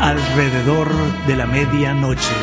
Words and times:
alrededor 0.00 0.88
de 1.26 1.36
la 1.36 1.46
medianoche. 1.46 2.34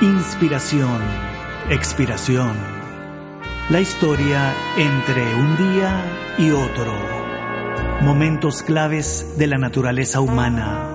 Inspiración, 0.00 0.98
expiración. 1.68 2.56
La 3.68 3.80
historia 3.80 4.54
entre 4.78 5.34
un 5.34 5.56
día 5.58 6.02
y 6.38 6.50
otro. 6.52 6.92
Momentos 8.00 8.62
claves 8.62 9.34
de 9.36 9.46
la 9.46 9.58
naturaleza 9.58 10.20
humana. 10.20 10.89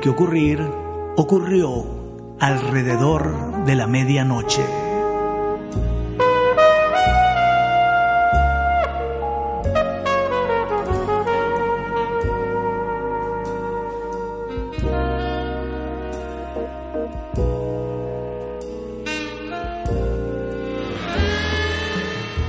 Que 0.00 0.10
ocurrir 0.10 0.60
ocurrió 1.16 1.84
alrededor 2.38 3.64
de 3.64 3.74
la 3.74 3.86
medianoche. 3.86 4.64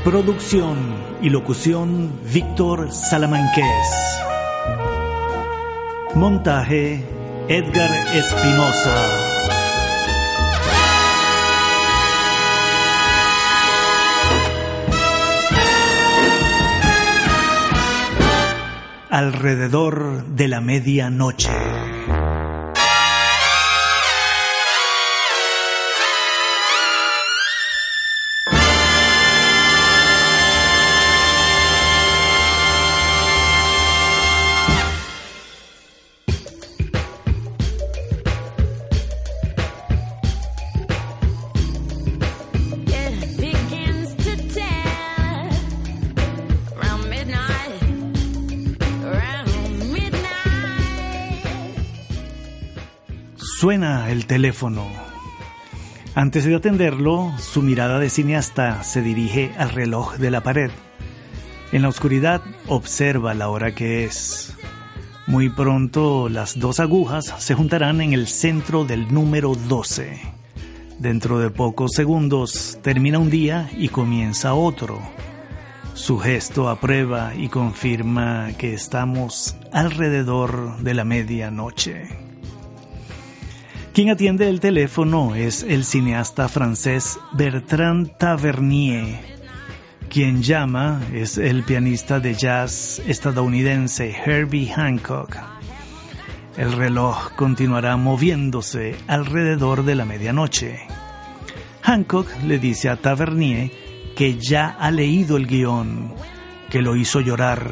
Producción 0.04 0.78
y 1.22 1.30
locución 1.30 2.12
Víctor 2.32 2.92
Salamanqués. 2.92 4.20
Montaje 6.16 7.19
Edgar 7.52 8.16
Espinosa. 8.16 8.96
Alrededor 19.10 20.26
de 20.26 20.48
la 20.48 20.62
medianoche. 20.62 21.50
El 53.72 54.26
teléfono. 54.26 54.88
Antes 56.16 56.44
de 56.44 56.56
atenderlo, 56.56 57.32
su 57.38 57.62
mirada 57.62 58.00
de 58.00 58.10
cineasta 58.10 58.82
se 58.84 59.04
dirige 59.04 59.52
al 59.60 59.70
reloj 59.70 60.16
de 60.16 60.32
la 60.32 60.42
pared. 60.42 60.72
En 61.72 61.84
la 61.84 61.90
oscuridad 61.90 62.42
observa 62.66 63.36
la 63.36 63.48
hora 63.50 63.76
que 63.76 64.06
es. 64.06 64.58
Muy 65.28 65.50
pronto 65.50 66.30
las 66.30 66.58
dos 66.58 66.80
agujas 66.80 67.32
se 67.38 67.54
juntarán 67.54 68.02
en 68.02 68.14
el 68.14 68.26
centro 68.26 68.86
del 68.86 69.14
número 69.14 69.54
12. 69.54 70.20
Dentro 70.98 71.38
de 71.38 71.52
pocos 71.52 71.92
segundos 71.94 72.80
termina 72.82 73.20
un 73.20 73.30
día 73.30 73.70
y 73.78 73.90
comienza 73.90 74.56
otro. 74.56 75.00
Su 75.94 76.18
gesto 76.18 76.70
aprueba 76.70 77.36
y 77.36 77.50
confirma 77.50 78.50
que 78.58 78.74
estamos 78.74 79.56
alrededor 79.72 80.78
de 80.80 80.96
la 80.96 81.04
medianoche. 81.04 82.29
Quien 84.00 84.12
atiende 84.12 84.48
el 84.48 84.62
teléfono 84.62 85.36
es 85.36 85.62
el 85.62 85.84
cineasta 85.84 86.48
francés 86.48 87.20
Bertrand 87.34 88.18
Tavernier. 88.18 89.20
Quien 90.10 90.42
llama 90.42 91.02
es 91.14 91.38
el 91.38 91.64
pianista 91.64 92.22
de 92.22 92.34
jazz 92.34 93.02
estadounidense 93.06 94.16
Herbie 94.26 94.72
Hancock. 94.74 95.36
El 96.56 96.72
reloj 96.72 97.34
continuará 97.36 97.98
moviéndose 97.98 98.96
alrededor 99.08 99.84
de 99.84 99.96
la 99.96 100.06
medianoche. 100.06 100.80
Hancock 101.82 102.30
le 102.46 102.58
dice 102.58 102.88
a 102.88 102.96
Tavernier 102.96 103.70
que 104.16 104.38
ya 104.38 104.78
ha 104.80 104.92
leído 104.92 105.36
el 105.36 105.46
guion, 105.46 106.14
que 106.70 106.82
lo 106.82 106.96
hizo 106.96 107.20
llorar 107.20 107.70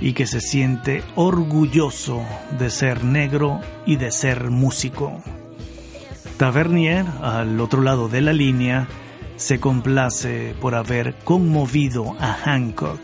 y 0.00 0.12
que 0.12 0.28
se 0.28 0.40
siente 0.40 1.02
orgulloso 1.16 2.24
de 2.56 2.70
ser 2.70 3.02
negro 3.02 3.60
y 3.84 3.96
de 3.96 4.12
ser 4.12 4.48
músico. 4.48 5.20
Tavernier, 6.40 7.04
al 7.20 7.60
otro 7.60 7.82
lado 7.82 8.08
de 8.08 8.22
la 8.22 8.32
línea, 8.32 8.88
se 9.36 9.60
complace 9.60 10.54
por 10.58 10.74
haber 10.74 11.16
conmovido 11.16 12.16
a 12.18 12.32
Hancock. 12.32 12.98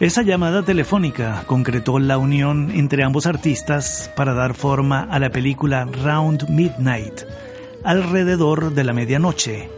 Esa 0.00 0.20
llamada 0.20 0.64
telefónica 0.64 1.44
concretó 1.46 1.98
la 1.98 2.18
unión 2.18 2.72
entre 2.74 3.04
ambos 3.04 3.24
artistas 3.24 4.12
para 4.14 4.34
dar 4.34 4.52
forma 4.52 5.04
a 5.04 5.18
la 5.18 5.30
película 5.30 5.86
Round 5.86 6.46
Midnight, 6.50 7.22
alrededor 7.84 8.74
de 8.74 8.84
la 8.84 8.92
medianoche, 8.92 9.70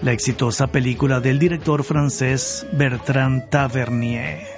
la 0.00 0.12
exitosa 0.12 0.68
película 0.68 1.18
del 1.18 1.40
director 1.40 1.82
francés 1.82 2.68
Bertrand 2.72 3.50
Tavernier. 3.50 4.53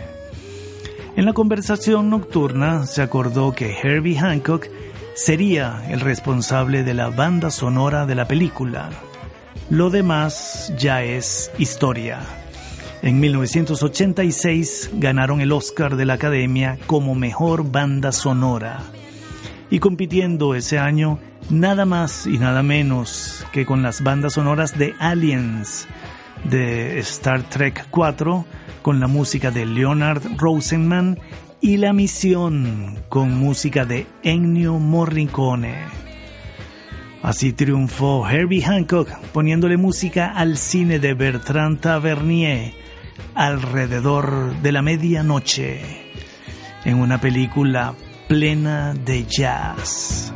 En 1.17 1.25
la 1.25 1.33
conversación 1.33 2.11
nocturna 2.11 2.85
se 2.85 3.01
acordó 3.01 3.55
que 3.55 3.75
Herbie 3.83 4.19
Hancock 4.19 4.67
sería 5.15 5.83
el 5.89 6.01
responsable 6.01 6.85
de 6.85 6.93
la 6.93 7.09
banda 7.09 7.51
sonora 7.51 8.05
de 8.05 8.15
la 8.15 8.29
película. 8.29 8.91
Lo 9.71 9.89
demás 9.89 10.75
ya 10.77 11.03
es 11.03 11.51
historia. 11.57 12.21
En 13.01 13.19
1986 13.19 14.91
ganaron 14.93 15.41
el 15.41 15.53
Oscar 15.53 15.97
de 15.97 16.05
la 16.05 16.15
Academia 16.15 16.79
como 16.87 17.15
Mejor 17.15 17.73
Banda 17.73 18.13
Sonora. 18.13 18.83
Y 19.71 19.79
compitiendo 19.79 20.55
ese 20.55 20.79
año 20.79 21.19
nada 21.49 21.87
más 21.87 22.27
y 22.27 22.37
nada 22.37 22.63
menos 22.63 23.47
que 23.53 23.65
con 23.65 23.83
las 23.83 24.03
bandas 24.03 24.35
sonoras 24.35 24.77
de 24.77 24.95
Aliens, 24.99 25.89
de 26.45 26.99
Star 27.01 27.43
Trek 27.49 27.87
4, 27.91 28.45
con 28.83 29.01
la 29.01 29.07
música 29.07 29.51
de 29.51 29.67
Leonard 29.67 30.23
Rosenman 30.37 31.19
y 31.61 31.77
La 31.79 31.93
Misión, 31.93 32.99
con 33.09 33.37
música 33.39 33.85
de 33.85 34.07
Ennio 34.23 34.79
Morricone. 34.79 35.77
Así 37.23 37.53
triunfó 37.53 38.29
Herbie 38.29 38.63
Hancock 38.63 39.09
poniéndole 39.33 39.77
música 39.77 40.33
al 40.33 40.57
cine 40.57 40.99
de 40.99 41.15
Bertrand 41.15 41.81
Tavernier 41.81 42.73
alrededor 43.35 44.55
de 44.63 44.73
la 44.73 44.83
medianoche 44.83 45.81
en 46.85 47.01
una 47.01 47.21
película 47.21 47.95
plena 48.29 48.95
de 48.95 49.25
jazz. 49.27 50.33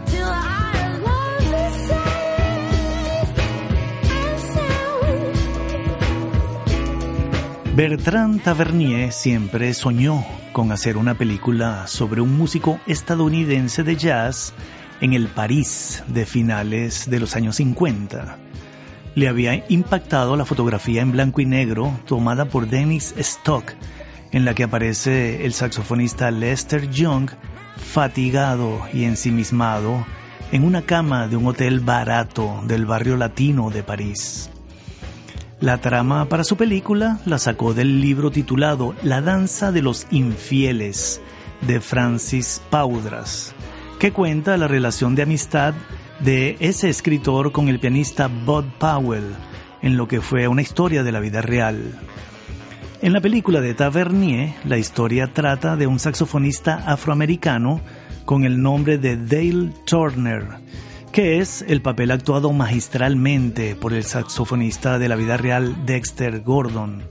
Bertrand 7.81 8.43
Tavernier 8.43 9.11
siempre 9.11 9.73
soñó 9.73 10.23
con 10.53 10.71
hacer 10.71 10.99
una 10.99 11.17
película 11.17 11.87
sobre 11.87 12.21
un 12.21 12.37
músico 12.37 12.79
estadounidense 12.87 13.83
de 13.83 13.97
jazz 13.97 14.53
en 15.01 15.15
el 15.15 15.29
París 15.29 16.05
de 16.07 16.27
finales 16.27 17.09
de 17.09 17.19
los 17.19 17.37
años 17.37 17.57
50. 17.57 18.37
Le 19.15 19.29
había 19.29 19.65
impactado 19.71 20.37
la 20.37 20.45
fotografía 20.45 21.01
en 21.01 21.13
blanco 21.13 21.41
y 21.41 21.47
negro 21.47 21.99
tomada 22.07 22.45
por 22.45 22.69
Dennis 22.69 23.15
Stock, 23.17 23.73
en 24.31 24.45
la 24.45 24.53
que 24.53 24.65
aparece 24.65 25.47
el 25.47 25.55
saxofonista 25.55 26.31
Lester 26.31 26.91
Young 26.91 27.31
fatigado 27.79 28.79
y 28.93 29.05
ensimismado 29.05 30.05
en 30.53 30.65
una 30.65 30.83
cama 30.83 31.29
de 31.29 31.37
un 31.37 31.47
hotel 31.47 31.81
barato 31.81 32.63
del 32.67 32.85
barrio 32.85 33.17
latino 33.17 33.71
de 33.71 33.83
París. 33.83 34.51
La 35.61 35.77
trama 35.77 36.25
para 36.25 36.43
su 36.43 36.57
película 36.57 37.21
la 37.27 37.39
sacó 37.39 37.75
del 37.75 38.01
libro 38.01 38.31
titulado 38.31 38.95
La 39.03 39.21
danza 39.21 39.73
de 39.73 39.83
los 39.83 40.07
infieles 40.11 41.21
de 41.61 41.83
Francis 41.83 42.63
Paudras, 42.71 43.55
que 43.99 44.11
cuenta 44.11 44.57
la 44.57 44.69
relación 44.69 45.15
de 45.15 45.23
amistad 45.23 45.75
de 46.21 46.57
ese 46.61 46.89
escritor 46.89 47.53
con 47.53 47.69
el 47.69 47.79
pianista 47.79 48.29
Bud 48.29 48.65
Powell, 48.79 49.35
en 49.83 49.99
lo 49.99 50.09
que 50.09 50.23
fue 50.23 50.49
una 50.49 50.63
historia 50.63 51.03
de 51.03 51.13
la 51.13 51.21
vida 51.21 51.43
real. 51.43 51.93
En 53.03 53.13
la 53.13 53.21
película 53.21 53.61
de 53.61 53.75
Tavernier, 53.75 54.55
la 54.65 54.79
historia 54.79 55.31
trata 55.35 55.77
de 55.77 55.87
un 55.87 55.99
saxofonista 55.99 56.85
afroamericano 56.87 57.83
con 58.25 58.45
el 58.45 58.63
nombre 58.63 58.97
de 58.97 59.19
Dale 59.19 59.73
Turner, 59.85 60.47
que 61.13 61.39
es 61.39 61.63
el 61.67 61.83
papel 61.83 62.13
actuado 62.13 62.53
magistralmente 62.53 63.75
por 63.75 63.93
el 63.93 64.05
saxofonista 64.05 64.99
de 64.99 65.09
la 65.09 65.17
vida 65.17 65.37
real 65.37 65.85
Dexter 65.85 66.41
Gordon. 66.43 67.03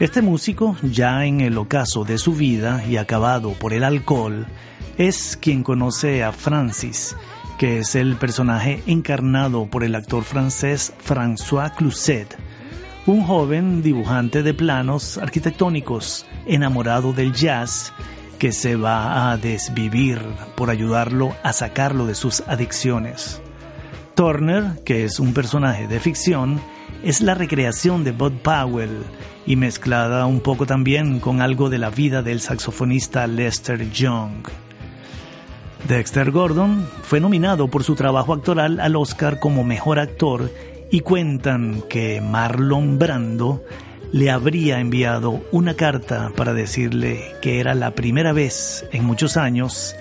Este 0.00 0.20
músico, 0.20 0.76
ya 0.82 1.24
en 1.26 1.40
el 1.40 1.56
ocaso 1.58 2.04
de 2.04 2.18
su 2.18 2.34
vida 2.34 2.84
y 2.88 2.96
acabado 2.96 3.52
por 3.52 3.72
el 3.72 3.84
alcohol, 3.84 4.46
es 4.98 5.38
quien 5.40 5.62
conoce 5.62 6.24
a 6.24 6.32
Francis, 6.32 7.14
que 7.58 7.78
es 7.78 7.94
el 7.94 8.16
personaje 8.16 8.82
encarnado 8.86 9.66
por 9.66 9.84
el 9.84 9.94
actor 9.94 10.24
francés 10.24 10.92
François 11.06 11.74
Cluzet, 11.74 12.36
un 13.06 13.22
joven 13.22 13.82
dibujante 13.82 14.42
de 14.42 14.54
planos 14.54 15.18
arquitectónicos 15.18 16.26
enamorado 16.46 17.12
del 17.12 17.32
jazz 17.32 17.92
que 18.40 18.52
se 18.52 18.74
va 18.74 19.30
a 19.30 19.36
desvivir 19.36 20.18
por 20.56 20.70
ayudarlo 20.70 21.36
a 21.42 21.52
sacarlo 21.52 22.06
de 22.06 22.14
sus 22.14 22.40
adicciones. 22.48 23.42
Turner, 24.16 24.82
que 24.82 25.04
es 25.04 25.20
un 25.20 25.34
personaje 25.34 25.86
de 25.86 26.00
ficción, 26.00 26.58
es 27.04 27.20
la 27.20 27.34
recreación 27.34 28.02
de 28.02 28.12
Bud 28.12 28.32
Powell 28.42 29.04
y 29.46 29.56
mezclada 29.56 30.24
un 30.24 30.40
poco 30.40 30.64
también 30.64 31.20
con 31.20 31.42
algo 31.42 31.68
de 31.68 31.78
la 31.78 31.90
vida 31.90 32.22
del 32.22 32.40
saxofonista 32.40 33.26
Lester 33.26 33.90
Young. 33.90 34.48
Dexter 35.86 36.30
Gordon 36.30 36.88
fue 37.02 37.20
nominado 37.20 37.68
por 37.68 37.84
su 37.84 37.94
trabajo 37.94 38.32
actoral 38.32 38.80
al 38.80 38.96
Oscar 38.96 39.38
como 39.38 39.64
mejor 39.64 39.98
actor 39.98 40.50
y 40.90 41.00
cuentan 41.00 41.82
que 41.90 42.22
Marlon 42.22 42.98
Brando 42.98 43.62
le 44.12 44.30
habría 44.30 44.80
enviado 44.80 45.42
una 45.52 45.74
carta 45.74 46.32
para 46.36 46.52
decirle 46.52 47.34
que 47.40 47.60
era 47.60 47.74
la 47.74 47.94
primera 47.94 48.32
vez 48.32 48.84
en 48.92 49.04
muchos 49.04 49.36
años 49.36 49.94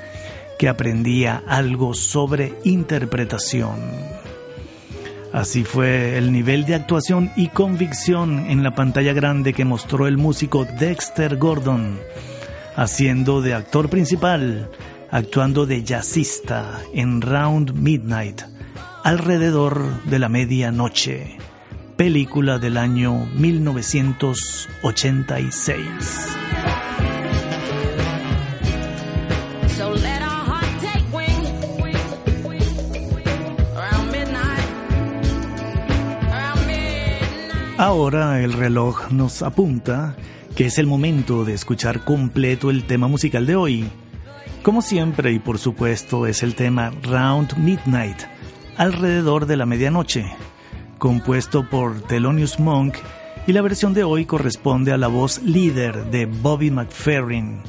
que 0.57 0.67
aprendía 0.67 1.43
algo 1.47 1.93
sobre 1.93 2.53
interpretación. 2.63 3.79
Así 5.31 5.63
fue 5.63 6.17
el 6.17 6.31
nivel 6.31 6.65
de 6.65 6.73
actuación 6.73 7.31
y 7.35 7.49
convicción 7.49 8.49
en 8.49 8.63
la 8.63 8.73
pantalla 8.73 9.13
grande 9.13 9.53
que 9.53 9.63
mostró 9.63 10.07
el 10.07 10.17
músico 10.17 10.65
Dexter 10.79 11.37
Gordon, 11.37 11.99
haciendo 12.75 13.41
de 13.41 13.53
actor 13.53 13.89
principal, 13.89 14.71
actuando 15.11 15.67
de 15.67 15.83
jazzista 15.83 16.79
en 16.93 17.21
Round 17.21 17.73
Midnight, 17.75 18.41
alrededor 19.03 20.03
de 20.05 20.17
la 20.17 20.29
medianoche 20.29 21.37
película 21.99 22.57
del 22.59 22.77
año 22.77 23.27
1986. 23.35 25.85
So 29.75 29.93
let 29.95 30.21
our 30.21 30.45
heart 30.45 30.79
take 30.79 31.03
wing. 31.11 31.27
Around 33.75 34.11
midnight. 34.13 34.63
Around 36.31 36.67
midnight. 36.67 37.77
Ahora 37.77 38.41
el 38.41 38.53
reloj 38.53 39.11
nos 39.11 39.41
apunta 39.41 40.15
que 40.55 40.67
es 40.67 40.77
el 40.77 40.87
momento 40.87 41.43
de 41.43 41.53
escuchar 41.53 42.05
completo 42.05 42.69
el 42.69 42.85
tema 42.85 43.09
musical 43.09 43.45
de 43.45 43.57
hoy. 43.57 43.89
Como 44.63 44.81
siempre 44.81 45.33
y 45.33 45.39
por 45.39 45.57
supuesto 45.57 46.27
es 46.27 46.43
el 46.43 46.55
tema 46.55 46.93
Round 47.03 47.57
Midnight, 47.57 48.19
alrededor 48.77 49.47
de 49.47 49.57
la 49.57 49.65
medianoche, 49.65 50.33
compuesto 50.99 51.67
por 51.67 52.01
Thelonious 52.01 52.59
Monk 52.59 52.95
y 53.47 53.53
la 53.53 53.61
versión 53.61 53.93
de 53.93 54.03
hoy 54.03 54.25
corresponde 54.25 54.91
a 54.91 54.97
la 54.97 55.07
voz 55.07 55.41
líder 55.41 56.11
de 56.11 56.25
Bobby 56.27 56.69
McFerrin, 56.69 57.61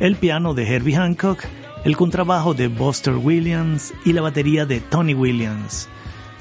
el 0.00 0.16
piano 0.16 0.54
de 0.54 0.66
Herbie 0.66 0.96
Hancock, 0.96 1.44
el 1.84 1.96
contrabajo 1.96 2.54
de 2.54 2.68
Buster 2.68 3.14
Williams 3.14 3.92
y 4.04 4.14
la 4.14 4.22
batería 4.22 4.66
de 4.66 4.80
Tony 4.80 5.14
Williams. 5.14 5.88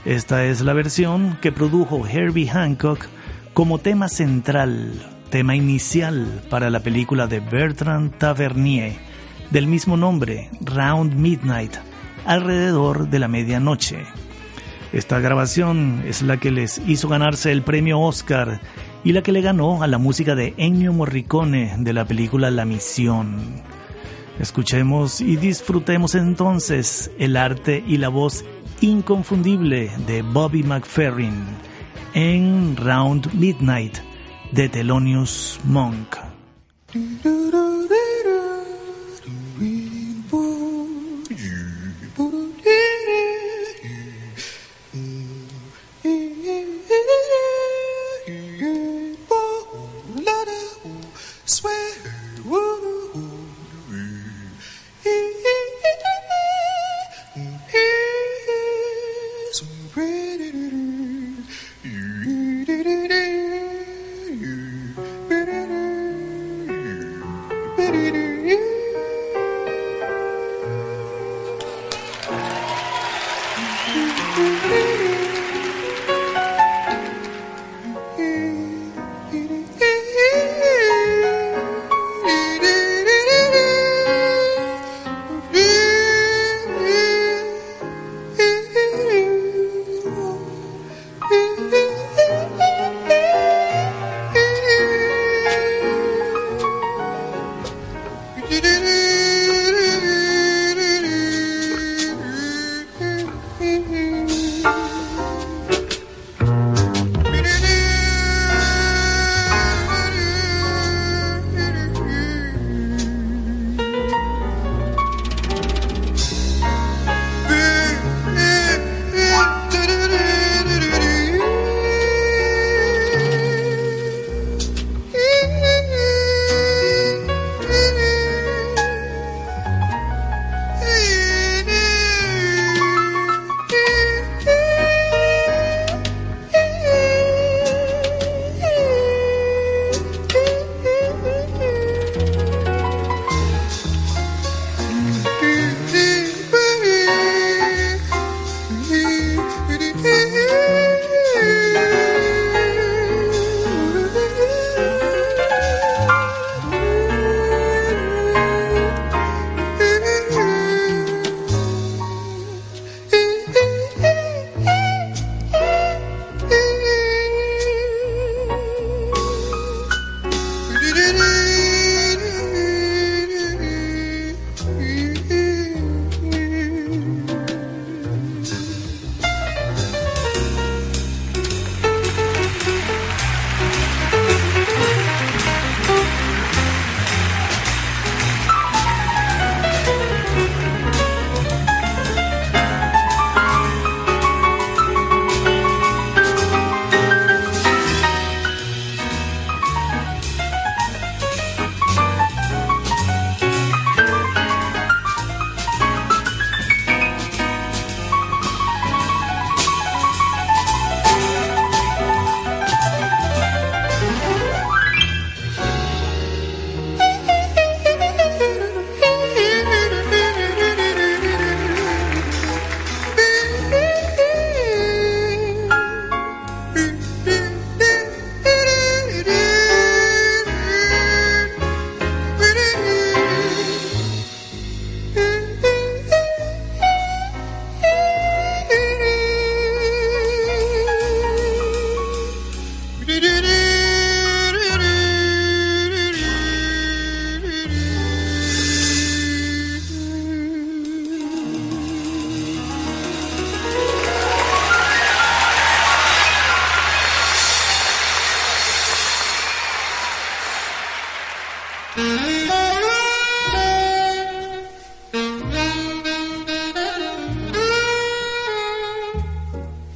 Esta 0.05 0.45
es 0.45 0.61
la 0.61 0.73
versión 0.73 1.37
que 1.41 1.51
produjo 1.51 2.07
Herbie 2.07 2.47
Hancock 2.47 3.05
como 3.53 3.77
tema 3.77 4.07
central, 4.07 4.93
tema 5.29 5.55
inicial 5.55 6.41
para 6.49 6.69
la 6.69 6.79
película 6.79 7.27
de 7.27 7.41
Bertrand 7.41 8.17
Tavernier, 8.17 8.93
del 9.51 9.67
mismo 9.67 9.97
nombre, 9.97 10.49
Round 10.61 11.15
Midnight, 11.15 11.75
alrededor 12.25 13.09
de 13.09 13.19
la 13.19 13.27
medianoche. 13.27 14.05
Esta 14.91 15.19
grabación 15.19 16.03
es 16.07 16.23
la 16.23 16.37
que 16.37 16.49
les 16.49 16.81
hizo 16.87 17.07
ganarse 17.07 17.51
el 17.51 17.61
premio 17.61 17.99
Oscar 17.99 18.59
y 19.03 19.11
la 19.11 19.21
que 19.21 19.31
le 19.31 19.41
ganó 19.41 19.83
a 19.83 19.87
la 19.87 19.99
música 19.99 20.33
de 20.33 20.55
Ennio 20.57 20.93
Morricone 20.93 21.75
de 21.77 21.93
la 21.93 22.05
película 22.05 22.49
La 22.49 22.65
Misión. 22.65 23.37
Escuchemos 24.39 25.21
y 25.21 25.35
disfrutemos 25.35 26.15
entonces 26.15 27.11
el 27.19 27.37
arte 27.37 27.83
y 27.85 27.97
la 27.97 28.09
voz 28.09 28.43
inconfundible 28.81 29.91
de 30.07 30.23
Bobby 30.23 30.63
McFerrin 30.63 31.43
en 32.13 32.75
Round 32.75 33.31
Midnight 33.33 33.97
de 34.51 34.69
Thelonious 34.69 35.59
Monk. 35.65 36.17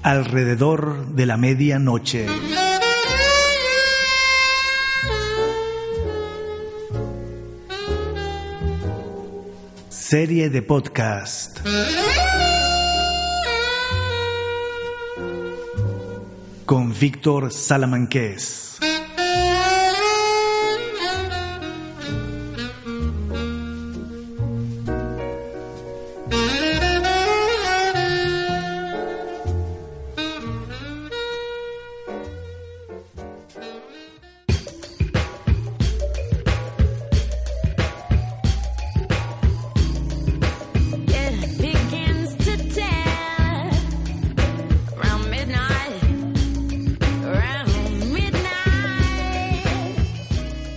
Alrededor 0.01 1.07
de 1.07 1.25
la 1.25 1.37
medianoche. 1.37 2.25
Serie 9.89 10.49
de 10.49 10.61
podcast. 10.61 11.59
Con 16.65 16.97
Víctor 16.97 17.51
Salamanqués. 17.51 18.62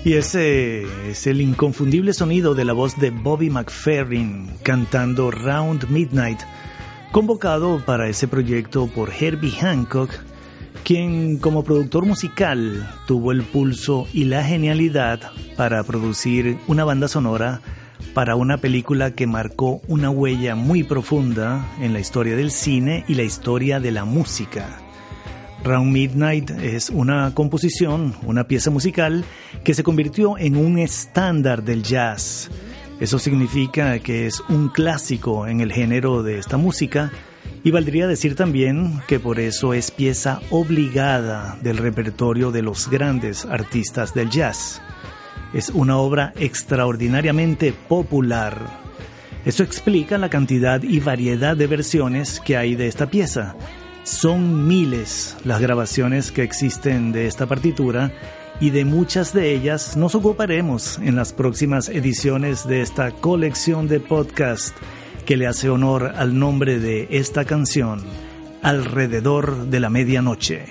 Y 0.06 0.14
ese 0.14 0.86
es 1.10 1.26
el 1.26 1.40
inconfundible 1.40 2.12
sonido 2.12 2.54
de 2.54 2.64
la 2.64 2.74
voz 2.74 2.96
de 2.96 3.10
Bobby 3.10 3.50
McFerrin 3.50 4.52
cantando 4.62 5.32
Round 5.32 5.90
Midnight, 5.90 6.38
convocado 7.10 7.84
para 7.84 8.08
ese 8.08 8.28
proyecto 8.28 8.86
por 8.86 9.10
Herbie 9.10 9.50
Hancock, 9.50 10.12
quien 10.84 11.38
como 11.38 11.64
productor 11.64 12.06
musical 12.06 12.88
tuvo 13.08 13.32
el 13.32 13.42
pulso 13.42 14.06
y 14.12 14.26
la 14.26 14.44
genialidad 14.44 15.32
para 15.56 15.82
producir 15.82 16.56
una 16.68 16.84
banda 16.84 17.08
sonora 17.08 17.60
para 18.14 18.36
una 18.36 18.58
película 18.58 19.10
que 19.10 19.26
marcó 19.26 19.82
una 19.88 20.08
huella 20.08 20.54
muy 20.54 20.84
profunda 20.84 21.66
en 21.80 21.92
la 21.92 21.98
historia 21.98 22.36
del 22.36 22.52
cine 22.52 23.04
y 23.08 23.14
la 23.14 23.24
historia 23.24 23.80
de 23.80 23.90
la 23.90 24.04
música. 24.04 24.85
Round 25.66 25.92
Midnight 25.92 26.50
es 26.50 26.90
una 26.90 27.34
composición, 27.34 28.14
una 28.24 28.46
pieza 28.46 28.70
musical 28.70 29.24
que 29.64 29.74
se 29.74 29.82
convirtió 29.82 30.38
en 30.38 30.56
un 30.56 30.78
estándar 30.78 31.64
del 31.64 31.82
jazz. 31.82 32.48
Eso 33.00 33.18
significa 33.18 33.98
que 33.98 34.26
es 34.26 34.40
un 34.48 34.68
clásico 34.68 35.48
en 35.48 35.60
el 35.60 35.72
género 35.72 36.22
de 36.22 36.38
esta 36.38 36.56
música 36.56 37.10
y 37.64 37.72
valdría 37.72 38.06
decir 38.06 38.36
también 38.36 39.00
que 39.08 39.18
por 39.18 39.40
eso 39.40 39.74
es 39.74 39.90
pieza 39.90 40.40
obligada 40.50 41.58
del 41.62 41.78
repertorio 41.78 42.52
de 42.52 42.62
los 42.62 42.88
grandes 42.88 43.44
artistas 43.44 44.14
del 44.14 44.30
jazz. 44.30 44.80
Es 45.52 45.70
una 45.70 45.98
obra 45.98 46.32
extraordinariamente 46.36 47.72
popular. 47.72 48.86
Eso 49.44 49.64
explica 49.64 50.16
la 50.16 50.30
cantidad 50.30 50.82
y 50.82 51.00
variedad 51.00 51.56
de 51.56 51.66
versiones 51.66 52.40
que 52.40 52.56
hay 52.56 52.76
de 52.76 52.86
esta 52.86 53.10
pieza. 53.10 53.56
Son 54.06 54.68
miles 54.68 55.36
las 55.44 55.60
grabaciones 55.60 56.30
que 56.30 56.44
existen 56.44 57.10
de 57.10 57.26
esta 57.26 57.46
partitura 57.46 58.12
y 58.60 58.70
de 58.70 58.84
muchas 58.84 59.34
de 59.34 59.52
ellas 59.52 59.96
nos 59.96 60.14
ocuparemos 60.14 60.98
en 60.98 61.16
las 61.16 61.32
próximas 61.32 61.88
ediciones 61.88 62.68
de 62.68 62.82
esta 62.82 63.10
colección 63.10 63.88
de 63.88 63.98
podcast 63.98 64.76
que 65.24 65.36
le 65.36 65.48
hace 65.48 65.70
honor 65.70 66.12
al 66.14 66.38
nombre 66.38 66.78
de 66.78 67.08
esta 67.10 67.44
canción, 67.44 68.00
Alrededor 68.62 69.66
de 69.66 69.80
la 69.80 69.90
Medianoche. 69.90 70.66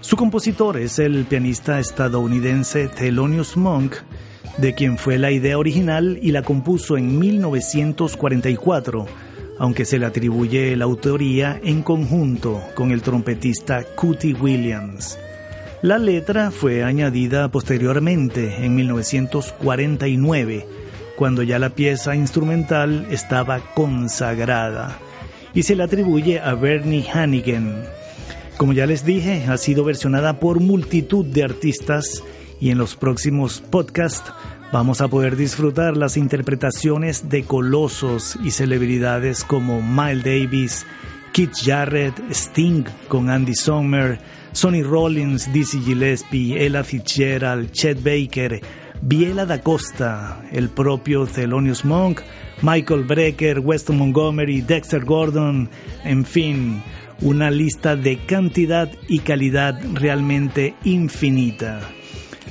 Su 0.00 0.16
compositor 0.16 0.78
es 0.78 0.98
el 0.98 1.26
pianista 1.26 1.78
estadounidense 1.78 2.88
Thelonious 2.88 3.58
Monk, 3.58 3.94
de 4.56 4.74
quien 4.74 4.96
fue 4.96 5.18
la 5.18 5.32
idea 5.32 5.58
original 5.58 6.18
y 6.22 6.32
la 6.32 6.40
compuso 6.40 6.96
en 6.96 7.18
1944, 7.18 9.06
aunque 9.58 9.84
se 9.84 9.98
le 9.98 10.06
atribuye 10.06 10.76
la 10.76 10.84
autoría 10.84 11.60
en 11.62 11.82
conjunto 11.82 12.62
con 12.74 12.90
el 12.90 13.02
trompetista 13.02 13.84
Cootie 13.94 14.34
Williams. 14.34 15.18
La 15.82 15.98
letra 15.98 16.50
fue 16.50 16.82
añadida 16.82 17.48
posteriormente 17.50 18.64
en 18.64 18.74
1949, 18.74 20.66
cuando 21.16 21.42
ya 21.42 21.58
la 21.58 21.70
pieza 21.70 22.16
instrumental 22.16 23.06
estaba 23.10 23.60
consagrada, 23.74 24.98
y 25.54 25.62
se 25.62 25.76
le 25.76 25.84
atribuye 25.84 26.40
a 26.40 26.54
Bernie 26.54 27.08
Hannigan. 27.12 27.84
Como 28.56 28.72
ya 28.72 28.86
les 28.86 29.04
dije, 29.04 29.44
ha 29.48 29.56
sido 29.56 29.84
versionada 29.84 30.40
por 30.40 30.58
multitud 30.58 31.24
de 31.24 31.44
artistas 31.44 32.24
y 32.60 32.70
en 32.70 32.78
los 32.78 32.96
próximos 32.96 33.60
podcasts 33.60 34.32
vamos 34.72 35.00
a 35.00 35.08
poder 35.08 35.36
disfrutar 35.36 35.96
las 35.96 36.16
interpretaciones 36.16 37.28
de 37.28 37.44
colosos 37.44 38.38
y 38.42 38.50
celebridades 38.50 39.44
como 39.44 39.80
Miles 39.80 40.24
Davis, 40.24 40.86
Keith 41.32 41.54
Jarrett, 41.54 42.14
Sting 42.30 42.84
con 43.08 43.30
Andy 43.30 43.54
Sommer, 43.54 44.18
Sonny 44.52 44.82
Rollins, 44.82 45.52
Dizzy 45.52 45.80
Gillespie, 45.80 46.58
Ella 46.58 46.82
Fitzgerald, 46.84 47.70
Chet 47.72 48.02
Baker, 48.02 48.60
Biela 49.00 49.46
da 49.46 49.60
Costa, 49.60 50.42
el 50.52 50.68
propio 50.68 51.26
Thelonious 51.26 51.84
Monk, 51.84 52.20
Michael 52.62 53.04
Brecker, 53.04 53.60
Weston 53.60 53.98
Montgomery, 53.98 54.60
Dexter 54.60 55.04
Gordon, 55.04 55.68
en 56.04 56.24
fin, 56.24 56.82
una 57.20 57.50
lista 57.50 57.94
de 57.94 58.18
cantidad 58.26 58.90
y 59.06 59.20
calidad 59.20 59.78
realmente 59.94 60.74
infinita. 60.84 61.80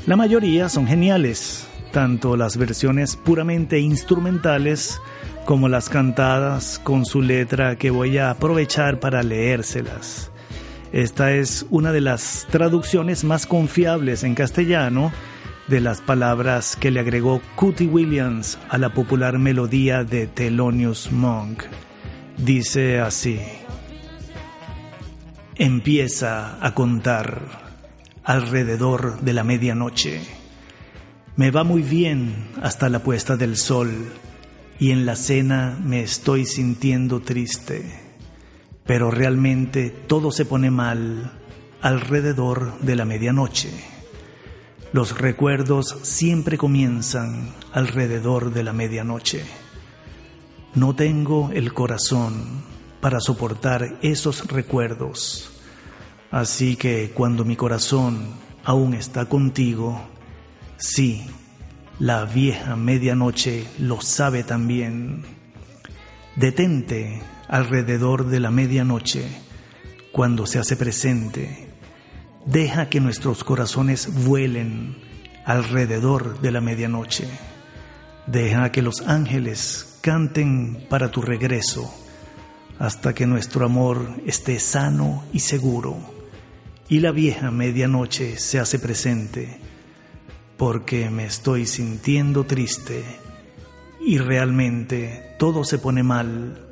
La 0.05 0.15
mayoría 0.15 0.69
son 0.69 0.87
geniales, 0.87 1.66
tanto 1.97 2.37
las 2.37 2.57
versiones 2.57 3.15
puramente 3.15 3.79
instrumentales 3.79 5.01
como 5.45 5.67
las 5.67 5.89
cantadas 5.89 6.79
con 6.83 7.05
su 7.05 7.23
letra 7.23 7.75
que 7.75 7.89
voy 7.89 8.19
a 8.19 8.29
aprovechar 8.29 8.99
para 8.99 9.23
leérselas. 9.23 10.29
Esta 10.91 11.31
es 11.31 11.65
una 11.71 11.91
de 11.91 12.01
las 12.01 12.45
traducciones 12.51 13.23
más 13.23 13.47
confiables 13.47 14.23
en 14.23 14.35
castellano 14.35 15.11
de 15.67 15.81
las 15.81 16.01
palabras 16.01 16.75
que 16.75 16.91
le 16.91 16.99
agregó 16.99 17.41
Cootie 17.55 17.87
Williams 17.87 18.59
a 18.69 18.77
la 18.77 18.93
popular 18.93 19.39
melodía 19.39 20.03
de 20.03 20.27
Thelonious 20.27 21.11
Monk. 21.11 21.63
Dice 22.37 22.99
así. 22.99 23.39
Empieza 25.55 26.63
a 26.63 26.75
contar 26.75 27.41
alrededor 28.23 29.19
de 29.21 29.33
la 29.33 29.43
medianoche. 29.43 30.46
Me 31.37 31.51
va 31.51 31.63
muy 31.63 31.83
bien 31.83 32.49
hasta 32.63 32.89
la 32.89 33.03
puesta 33.03 33.37
del 33.37 33.57
sol 33.57 33.91
y 34.79 34.89
en 34.89 35.05
la 35.05 35.15
cena 35.15 35.77
me 35.83 36.01
estoy 36.01 36.47
sintiendo 36.47 37.19
triste. 37.19 38.01
Pero 38.87 39.11
realmente 39.11 39.91
todo 39.91 40.31
se 40.31 40.45
pone 40.45 40.71
mal 40.71 41.33
alrededor 41.79 42.79
de 42.79 42.95
la 42.95 43.05
medianoche. 43.05 43.69
Los 44.93 45.15
recuerdos 45.15 45.99
siempre 46.01 46.57
comienzan 46.57 47.53
alrededor 47.71 48.51
de 48.51 48.63
la 48.63 48.73
medianoche. 48.73 49.45
No 50.73 50.95
tengo 50.95 51.51
el 51.53 51.71
corazón 51.71 52.63
para 52.99 53.19
soportar 53.19 53.99
esos 54.01 54.47
recuerdos. 54.47 55.51
Así 56.31 56.77
que 56.77 57.11
cuando 57.11 57.45
mi 57.45 57.55
corazón 57.55 58.25
aún 58.63 58.95
está 58.95 59.25
contigo, 59.29 60.16
sí, 60.77 61.25
la 61.99 62.25
vieja 62.25 62.75
medianoche 62.75 63.65
lo 63.79 64.01
sabe 64.01 64.43
también. 64.43 65.23
Detente 66.35 67.21
alrededor 67.47 68.27
de 68.27 68.39
la 68.39 68.51
medianoche 68.51 69.27
cuando 70.11 70.45
se 70.45 70.59
hace 70.59 70.75
presente. 70.75 71.67
Deja 72.45 72.89
que 72.89 72.99
nuestros 72.99 73.43
corazones 73.43 74.25
vuelen 74.25 74.97
alrededor 75.45 76.39
de 76.41 76.51
la 76.51 76.61
medianoche. 76.61 77.27
Deja 78.27 78.71
que 78.71 78.81
los 78.81 79.01
ángeles 79.01 79.99
canten 80.01 80.85
para 80.89 81.11
tu 81.11 81.21
regreso 81.21 81.93
hasta 82.79 83.13
que 83.13 83.25
nuestro 83.25 83.65
amor 83.65 84.07
esté 84.25 84.59
sano 84.59 85.23
y 85.33 85.39
seguro 85.39 85.97
y 86.89 86.99
la 86.99 87.11
vieja 87.11 87.51
medianoche 87.51 88.37
se 88.37 88.59
hace 88.59 88.79
presente 88.79 89.59
porque 90.57 91.09
me 91.09 91.25
estoy 91.25 91.65
sintiendo 91.65 92.45
triste 92.45 93.03
y 93.99 94.17
realmente 94.17 95.35
todo 95.37 95.63
se 95.63 95.77
pone 95.77 96.03
mal 96.03 96.67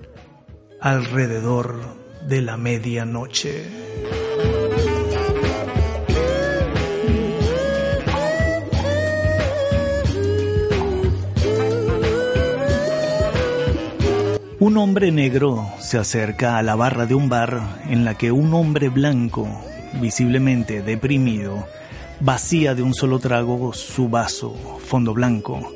alrededor 0.81 1.81
de 2.27 2.41
la 2.41 2.57
medianoche. 2.57 3.63
Un 14.59 14.77
hombre 14.77 15.11
negro 15.11 15.63
se 15.79 15.99
acerca 15.99 16.57
a 16.57 16.63
la 16.63 16.75
barra 16.75 17.05
de 17.05 17.13
un 17.13 17.29
bar 17.29 17.83
en 17.87 18.03
la 18.03 18.17
que 18.17 18.31
un 18.31 18.53
hombre 18.55 18.89
blanco, 18.89 19.47
visiblemente 20.01 20.81
deprimido, 20.81 21.67
vacía 22.19 22.75
de 22.75 22.81
un 22.81 22.93
solo 22.93 23.19
trago 23.19 23.73
su 23.73 24.09
vaso, 24.09 24.55
fondo 24.85 25.13
blanco, 25.13 25.73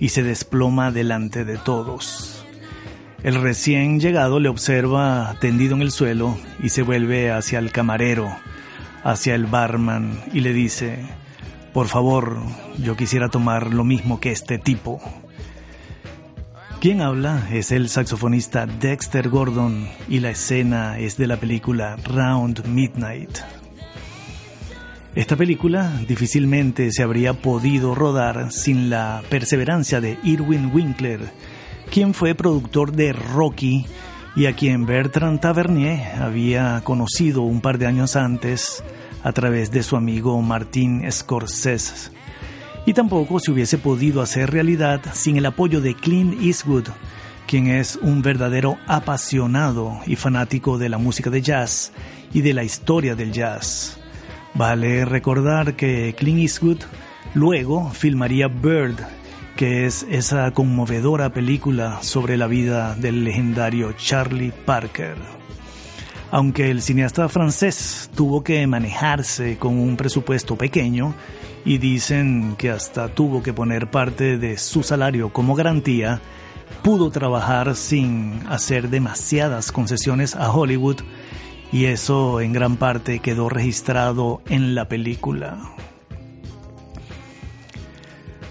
y 0.00 0.08
se 0.08 0.22
desploma 0.22 0.90
delante 0.90 1.44
de 1.44 1.56
todos. 1.56 2.44
El 3.22 3.40
recién 3.40 4.00
llegado 4.00 4.38
le 4.38 4.48
observa 4.48 5.36
tendido 5.40 5.74
en 5.74 5.82
el 5.82 5.90
suelo 5.90 6.36
y 6.62 6.68
se 6.68 6.82
vuelve 6.82 7.32
hacia 7.32 7.58
el 7.58 7.72
camarero, 7.72 8.36
hacia 9.02 9.34
el 9.34 9.46
barman 9.46 10.22
y 10.32 10.40
le 10.40 10.52
dice, 10.52 10.98
por 11.72 11.88
favor, 11.88 12.38
yo 12.78 12.96
quisiera 12.96 13.30
tomar 13.30 13.72
lo 13.72 13.82
mismo 13.82 14.20
que 14.20 14.30
este 14.30 14.58
tipo. 14.58 15.00
Quien 16.80 17.00
habla 17.00 17.48
es 17.50 17.72
el 17.72 17.88
saxofonista 17.88 18.66
Dexter 18.66 19.30
Gordon 19.30 19.88
y 20.06 20.20
la 20.20 20.30
escena 20.30 20.98
es 20.98 21.16
de 21.16 21.26
la 21.26 21.38
película 21.38 21.96
Round 22.04 22.66
Midnight. 22.66 23.38
Esta 25.14 25.36
película 25.36 25.92
difícilmente 26.08 26.90
se 26.90 27.04
habría 27.04 27.34
podido 27.34 27.94
rodar 27.94 28.50
sin 28.50 28.90
la 28.90 29.22
perseverancia 29.28 30.00
de 30.00 30.18
Irwin 30.24 30.72
Winkler, 30.74 31.20
quien 31.90 32.14
fue 32.14 32.34
productor 32.34 32.90
de 32.90 33.12
Rocky 33.12 33.86
y 34.34 34.46
a 34.46 34.56
quien 34.56 34.86
Bertrand 34.86 35.40
Tavernier 35.40 36.20
había 36.20 36.80
conocido 36.82 37.42
un 37.42 37.60
par 37.60 37.78
de 37.78 37.86
años 37.86 38.16
antes 38.16 38.82
a 39.22 39.32
través 39.32 39.70
de 39.70 39.84
su 39.84 39.94
amigo 39.94 40.42
Martin 40.42 41.10
Scorsese 41.10 42.10
y 42.86 42.92
tampoco 42.92 43.40
se 43.40 43.50
hubiese 43.50 43.78
podido 43.78 44.20
hacer 44.20 44.50
realidad 44.50 45.00
sin 45.12 45.36
el 45.36 45.46
apoyo 45.46 45.80
de 45.80 45.94
Clint 45.94 46.42
Eastwood, 46.42 46.88
quien 47.46 47.68
es 47.68 47.96
un 47.96 48.20
verdadero 48.20 48.78
apasionado 48.86 50.00
y 50.06 50.16
fanático 50.16 50.76
de 50.76 50.88
la 50.88 50.98
música 50.98 51.30
de 51.30 51.40
jazz 51.40 51.92
y 52.32 52.42
de 52.42 52.52
la 52.52 52.64
historia 52.64 53.14
del 53.14 53.32
jazz. 53.32 53.98
Vale 54.54 55.04
recordar 55.04 55.74
que 55.74 56.14
Clint 56.16 56.38
Eastwood 56.38 56.78
luego 57.34 57.90
filmaría 57.90 58.46
Bird, 58.46 58.96
que 59.56 59.84
es 59.84 60.06
esa 60.08 60.52
conmovedora 60.52 61.32
película 61.32 62.02
sobre 62.02 62.36
la 62.36 62.46
vida 62.46 62.94
del 62.94 63.24
legendario 63.24 63.92
Charlie 63.92 64.52
Parker. 64.64 65.16
Aunque 66.30 66.70
el 66.70 66.82
cineasta 66.82 67.28
francés 67.28 68.10
tuvo 68.14 68.44
que 68.44 68.64
manejarse 68.68 69.58
con 69.58 69.76
un 69.78 69.96
presupuesto 69.96 70.56
pequeño, 70.56 71.14
y 71.64 71.78
dicen 71.78 72.54
que 72.56 72.70
hasta 72.70 73.08
tuvo 73.08 73.42
que 73.42 73.52
poner 73.52 73.90
parte 73.90 74.38
de 74.38 74.58
su 74.58 74.82
salario 74.82 75.30
como 75.32 75.54
garantía, 75.54 76.20
pudo 76.82 77.10
trabajar 77.10 77.74
sin 77.74 78.40
hacer 78.48 78.90
demasiadas 78.90 79.72
concesiones 79.72 80.36
a 80.36 80.52
Hollywood 80.52 80.98
y 81.74 81.86
eso 81.86 82.40
en 82.40 82.52
gran 82.52 82.76
parte 82.76 83.18
quedó 83.18 83.48
registrado 83.48 84.42
en 84.48 84.76
la 84.76 84.88
película. 84.88 85.58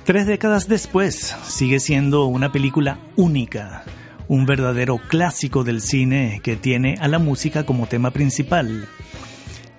Tres 0.04 0.28
décadas 0.28 0.68
después 0.68 1.34
sigue 1.48 1.80
siendo 1.80 2.26
una 2.26 2.52
película 2.52 3.00
única, 3.16 3.86
un 4.28 4.46
verdadero 4.46 4.98
clásico 4.98 5.64
del 5.64 5.80
cine 5.80 6.42
que 6.44 6.58
tiene 6.58 6.98
a 7.00 7.08
la 7.08 7.18
música 7.18 7.66
como 7.66 7.88
tema 7.88 8.12
principal. 8.12 8.90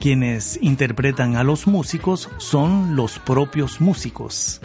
Quienes 0.00 0.59
interpretan 0.62 1.37
a 1.37 1.44
los 1.44 1.66
músicos 1.66 2.30
son 2.38 2.96
los 2.96 3.18
propios 3.18 3.78
músicos. 3.78 4.62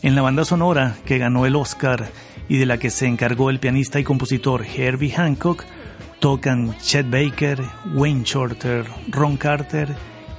En 0.00 0.14
la 0.14 0.22
banda 0.22 0.44
sonora 0.44 0.94
que 1.04 1.18
ganó 1.18 1.44
el 1.44 1.56
Oscar 1.56 2.08
y 2.48 2.58
de 2.58 2.66
la 2.66 2.78
que 2.78 2.90
se 2.90 3.08
encargó 3.08 3.50
el 3.50 3.58
pianista 3.58 3.98
y 3.98 4.04
compositor 4.04 4.64
Herbie 4.64 5.10
Hancock, 5.10 5.64
tocan 6.22 6.78
Chet 6.78 7.10
Baker, 7.10 7.60
Wayne 7.94 8.22
Shorter, 8.22 8.86
Ron 9.08 9.36
Carter 9.36 9.88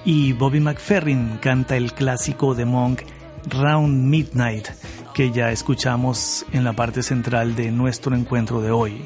y 0.06 0.32
Bobby 0.32 0.62
McFerrin 0.62 1.40
canta 1.42 1.76
el 1.76 1.92
clásico 1.92 2.56
de 2.56 2.64
Monk 2.64 3.02
Round 3.50 4.06
Midnight 4.06 4.70
que 5.14 5.32
ya 5.32 5.52
escuchamos 5.52 6.46
en 6.54 6.64
la 6.64 6.72
parte 6.72 7.04
central 7.04 7.58
de 7.58 7.70
nuestro 7.70 8.16
encuentro 8.16 8.62
de 8.62 8.72
hoy. 8.72 9.02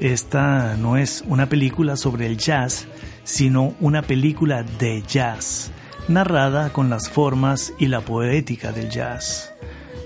Esta 0.00 0.76
no 0.76 0.96
es 0.96 1.22
una 1.28 1.48
película 1.48 1.96
sobre 1.96 2.26
el 2.26 2.38
jazz, 2.38 2.88
sino 3.22 3.76
una 3.78 4.02
película 4.02 4.64
de 4.64 5.04
jazz, 5.06 5.70
narrada 6.08 6.72
con 6.72 6.90
las 6.90 7.08
formas 7.08 7.72
y 7.78 7.86
la 7.86 8.00
poética 8.00 8.72
del 8.72 8.90
jazz. 8.90 9.54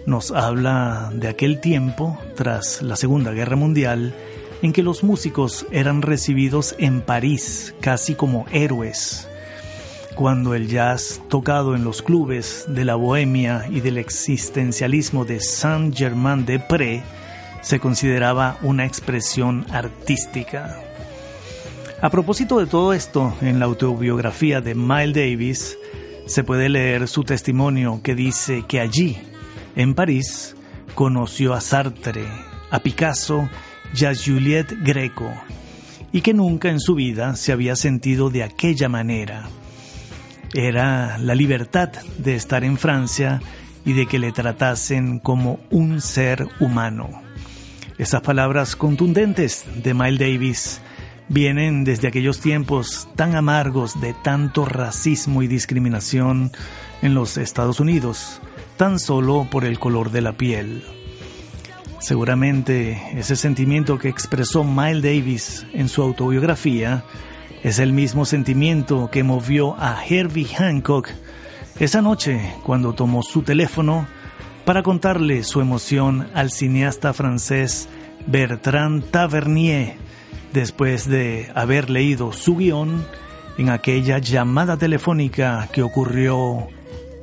Nos 0.05 0.33
habla 0.33 1.11
de 1.15 1.29
aquel 1.29 1.61
tiempo, 1.61 2.19
tras 2.37 2.83
la 2.83 2.97
Segunda 2.97 3.31
Guerra 3.31 3.57
Mundial, 3.57 4.15
en 4.63 4.73
que 4.73 4.83
los 4.83 5.03
músicos 5.03 5.67
eran 5.71 6.03
recibidos 6.03 6.75
en 6.79 7.03
París 7.03 7.75
casi 7.81 8.15
como 8.15 8.47
héroes, 8.53 9.29
cuando 10.15 10.55
el 10.55 10.69
jazz 10.69 11.21
tocado 11.29 11.75
en 11.75 11.85
los 11.85 12.01
clubes 12.01 12.65
de 12.69 12.85
la 12.85 12.95
bohemia 12.95 13.67
y 13.71 13.81
del 13.81 13.99
existencialismo 13.99 15.25
de 15.25 15.41
Saint-Germain-des-Prés 15.41 17.03
se 17.61 17.81
consideraba 17.81 18.59
una 18.63 18.87
expresión 18.87 19.67
artística. 19.71 20.79
A 22.01 22.11
propósito 22.11 22.59
de 22.59 22.67
todo 22.67 22.93
esto, 22.93 23.35
en 23.41 23.59
la 23.59 23.67
autobiografía 23.67 24.61
de 24.61 24.75
Miles 24.75 25.15
Davis 25.15 25.79
se 26.27 26.45
puede 26.45 26.69
leer 26.69 27.09
su 27.09 27.25
testimonio 27.25 28.01
que 28.03 28.15
dice 28.15 28.65
que 28.67 28.81
allí, 28.81 29.19
en 29.77 29.95
París, 29.95 30.57
conoció 30.95 31.55
a 31.55 31.61
Sartre, 31.61 32.27
a 32.71 32.81
Picasso 32.81 33.49
y 33.95 34.05
a 34.05 34.13
Juliette 34.15 34.77
Greco, 34.83 35.33
y 36.13 36.21
que 36.21 36.35
nunca 36.35 36.71
en 36.71 36.81
su 36.81 36.95
vida 36.95 37.37
se 37.37 37.53
había 37.53 37.77
sentido 37.77 38.31
de 38.31 38.43
aquella 38.43 38.89
manera. 38.89 39.49
Era 40.55 41.19
la 41.19 41.35
libertad 41.35 41.91
de 42.19 42.35
estar 42.35 42.65
en 42.65 42.77
Francia 42.77 43.41
y 43.85 43.95
de 43.95 44.07
que 44.07 44.19
le 44.19 44.33
tratasen 44.33 45.19
como 45.19 45.61
un 45.71 46.01
ser 46.01 46.47
humano. 46.61 47.09
Esas 47.99 48.23
palabras 48.23 48.77
contundentes 48.77 49.65
de 49.83 49.95
Miles 49.95 50.19
Davis 50.19 50.81
vienen 51.29 51.85
desde 51.85 52.09
aquellos 52.09 52.41
tiempos 52.41 53.09
tan 53.17 53.35
amargos 53.35 54.01
de 54.01 54.15
tanto 54.23 54.65
racismo 54.65 55.43
y 55.43 55.47
discriminación 55.47 56.53
en 57.01 57.15
los 57.15 57.37
Estados 57.37 57.81
Unidos, 57.81 58.41
tan 58.77 58.99
solo 58.99 59.47
por 59.51 59.65
el 59.65 59.79
color 59.79 60.11
de 60.11 60.21
la 60.21 60.33
piel. 60.33 60.85
Seguramente 62.03 63.01
ese 63.17 63.37
sentimiento 63.37 63.97
que 63.97 64.09
expresó 64.09 64.65
Miles 64.65 65.05
Davis 65.05 65.67
en 65.73 65.89
su 65.89 66.03
autobiografía 66.03 67.05
es 67.63 67.79
el 67.79 67.93
mismo 67.93 68.25
sentimiento 68.25 69.09
que 69.13 69.23
movió 69.23 69.77
a 69.79 70.05
Herbie 70.05 70.49
Hancock 70.49 71.09
esa 71.79 72.03
noche 72.03 72.55
cuando 72.65 72.93
tomó 72.93 73.23
su 73.23 73.43
teléfono 73.43 74.09
para 74.65 74.83
contarle 74.83 75.45
su 75.45 75.61
emoción 75.61 76.29
al 76.35 76.51
cineasta 76.51 77.13
francés 77.13 77.89
Bertrand 78.27 79.09
Tavernier 79.13 79.95
después 80.53 81.09
de 81.09 81.53
haber 81.55 81.89
leído 81.89 82.33
su 82.33 82.57
guion 82.57 83.07
en 83.59 83.71
aquella 83.71 84.19
llamada 84.19 84.77
telefónica 84.77 85.69
que 85.73 85.85
ocurrió 85.85 86.67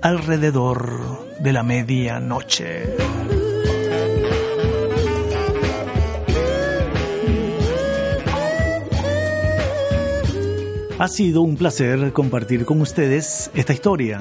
alrededor 0.01 1.27
de 1.41 1.51
la 1.51 1.63
medianoche. 1.63 3.38
Ha 10.99 11.07
sido 11.07 11.43
un 11.43 11.55
placer 11.55 12.11
compartir 12.11 12.65
con 12.65 12.81
ustedes 12.81 13.51
esta 13.53 13.71
historia. 13.71 14.19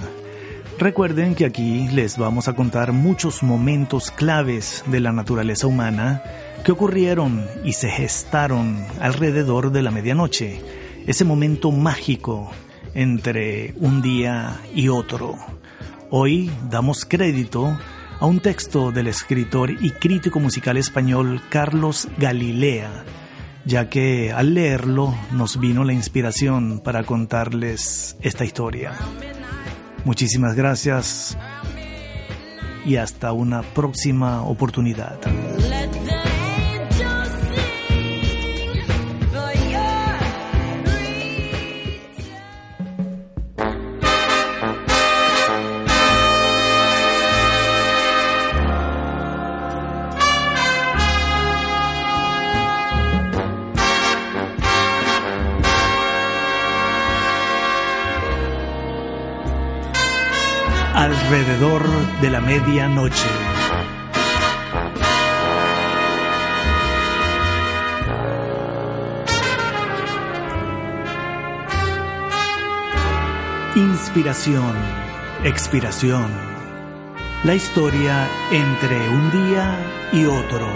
Recuerden 0.78 1.34
que 1.34 1.44
aquí 1.44 1.88
les 1.88 2.16
vamos 2.16 2.46
a 2.46 2.54
contar 2.54 2.92
muchos 2.92 3.42
momentos 3.42 4.12
claves 4.12 4.84
de 4.86 5.00
la 5.00 5.10
naturaleza 5.10 5.66
humana 5.66 6.22
que 6.64 6.70
ocurrieron 6.70 7.44
y 7.64 7.72
se 7.72 7.88
gestaron 7.88 8.86
alrededor 9.00 9.72
de 9.72 9.82
la 9.82 9.90
medianoche, 9.90 10.60
ese 11.08 11.24
momento 11.24 11.72
mágico 11.72 12.48
entre 12.94 13.74
un 13.78 14.00
día 14.00 14.60
y 14.72 14.86
otro. 14.86 15.34
Hoy 16.10 16.48
damos 16.70 17.04
crédito 17.04 17.76
a 18.20 18.26
un 18.26 18.38
texto 18.38 18.92
del 18.92 19.08
escritor 19.08 19.72
y 19.72 19.90
crítico 19.90 20.38
musical 20.38 20.76
español 20.76 21.42
Carlos 21.50 22.06
Galilea, 22.18 23.04
ya 23.68 23.90
que 23.90 24.32
al 24.32 24.54
leerlo 24.54 25.14
nos 25.30 25.60
vino 25.60 25.84
la 25.84 25.92
inspiración 25.92 26.80
para 26.80 27.04
contarles 27.04 28.16
esta 28.22 28.46
historia. 28.46 28.94
Muchísimas 30.06 30.56
gracias 30.56 31.36
y 32.86 32.96
hasta 32.96 33.32
una 33.32 33.60
próxima 33.60 34.42
oportunidad. 34.42 35.18
Alrededor 60.98 61.88
de 62.20 62.28
la 62.28 62.40
medianoche. 62.40 63.28
Inspiración, 73.76 74.74
expiración. 75.44 76.32
La 77.44 77.54
historia 77.54 78.26
entre 78.50 79.08
un 79.08 79.30
día 79.30 79.78
y 80.12 80.24
otro. 80.24 80.66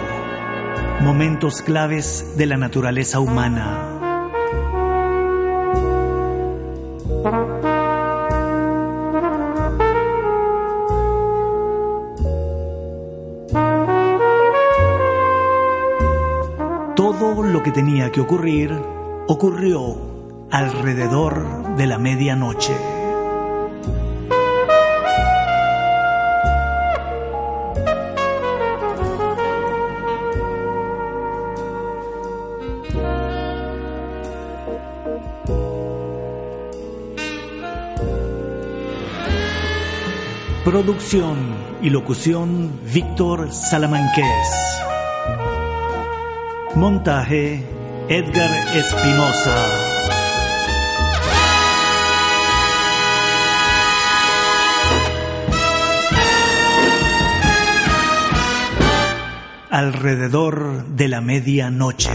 Momentos 1.01 1.61
claves 1.61 2.37
de 2.37 2.45
la 2.45 2.55
naturaleza 2.55 3.19
humana. 3.19 3.92
Todo 16.95 17.41
lo 17.41 17.63
que 17.63 17.71
tenía 17.71 18.11
que 18.11 18.21
ocurrir 18.21 18.71
ocurrió 19.27 20.47
alrededor 20.51 21.75
de 21.75 21.87
la 21.87 21.97
medianoche. 21.97 22.73
Producción 40.63 41.55
y 41.81 41.89
locución 41.89 42.79
Víctor 42.93 43.51
Salamanqués. 43.51 44.92
Montaje 46.75 47.63
Edgar 48.09 48.75
Espinosa. 48.75 49.55
Alrededor 59.69 60.85
de 60.87 61.07
la 61.07 61.21
medianoche. 61.21 62.09